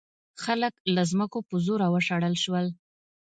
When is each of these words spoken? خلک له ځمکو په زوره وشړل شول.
خلک 0.43 0.73
له 0.95 1.03
ځمکو 1.11 1.39
په 1.49 1.55
زوره 1.65 1.87
وشړل 1.89 2.35
شول. 2.43 2.67